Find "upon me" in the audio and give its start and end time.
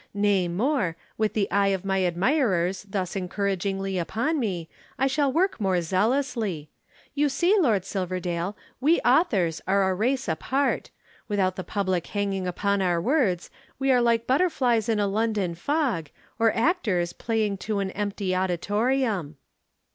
3.99-4.67